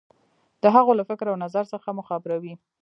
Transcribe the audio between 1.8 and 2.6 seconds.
مو خبروي.